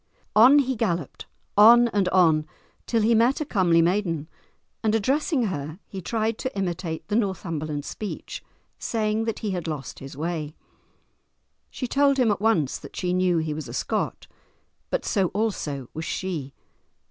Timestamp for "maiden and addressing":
3.83-5.43